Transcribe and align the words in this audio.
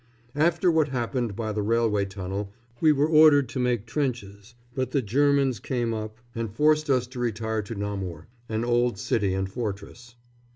After 0.33 0.71
what 0.71 0.87
happened 0.87 1.35
by 1.35 1.51
the 1.51 1.61
railway 1.61 2.05
tunnel 2.05 2.51
we 2.79 2.91
were 2.91 3.05
ordered 3.07 3.47
to 3.49 3.59
make 3.59 3.85
trenches; 3.85 4.55
but 4.73 4.89
the 4.89 5.01
Germans 5.03 5.59
came 5.59 5.93
up 5.93 6.17
and 6.33 6.51
forced 6.51 6.89
us 6.89 7.05
to 7.05 7.19
retire 7.19 7.61
to 7.61 7.75
Namur, 7.75 8.27
an 8.49 8.65
old 8.65 8.97
city 8.97 9.35
and 9.35 9.47
fortress. 9.47 10.15